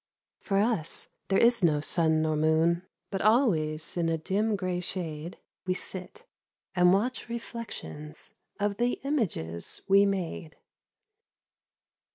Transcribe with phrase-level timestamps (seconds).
[0.39, 5.37] For us there is no sun nor moon, But always in a dim grey shade
[5.67, 6.25] We sit,
[6.73, 10.55] and watch reflections Of the images we made.